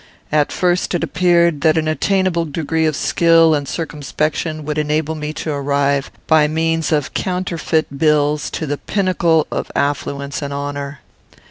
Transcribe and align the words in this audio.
At 0.31 0.51
first 0.51 0.95
it 0.95 1.03
appeared 1.03 1.61
that 1.61 1.77
an 1.77 1.87
attainable 1.87 2.45
degree 2.45 2.87
of 2.87 2.95
skill 2.95 3.53
and 3.53 3.67
circumspection 3.67 4.65
would 4.65 4.79
enable 4.79 5.13
me 5.13 5.31
to 5.33 5.51
arrive, 5.51 6.09
by 6.25 6.47
means 6.47 6.91
of 6.91 7.13
counterfeit 7.13 7.99
bills, 7.99 8.49
to 8.49 8.65
the 8.65 8.79
pinnacle 8.79 9.45
of 9.51 9.71
affluence 9.75 10.41
and 10.41 10.51
honour. 10.51 11.01